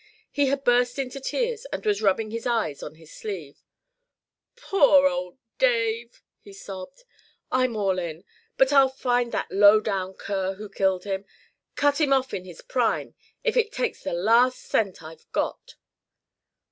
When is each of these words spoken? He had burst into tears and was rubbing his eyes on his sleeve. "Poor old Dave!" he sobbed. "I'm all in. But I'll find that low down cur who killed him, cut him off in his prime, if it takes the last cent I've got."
He 0.31 0.47
had 0.47 0.63
burst 0.63 0.97
into 0.97 1.19
tears 1.19 1.65
and 1.65 1.85
was 1.85 2.01
rubbing 2.01 2.31
his 2.31 2.47
eyes 2.47 2.81
on 2.81 2.95
his 2.95 3.13
sleeve. 3.13 3.61
"Poor 4.55 5.05
old 5.07 5.37
Dave!" 5.59 6.23
he 6.39 6.53
sobbed. 6.53 7.03
"I'm 7.51 7.75
all 7.75 7.99
in. 7.99 8.23
But 8.57 8.73
I'll 8.73 8.89
find 8.89 9.31
that 9.31 9.51
low 9.51 9.79
down 9.79 10.15
cur 10.15 10.55
who 10.55 10.69
killed 10.69 11.03
him, 11.03 11.25
cut 11.75 12.01
him 12.01 12.13
off 12.13 12.33
in 12.33 12.45
his 12.45 12.63
prime, 12.63 13.13
if 13.43 13.55
it 13.55 13.71
takes 13.71 14.01
the 14.01 14.13
last 14.13 14.61
cent 14.63 15.03
I've 15.03 15.31
got." 15.33 15.75